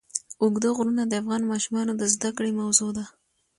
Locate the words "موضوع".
2.61-2.89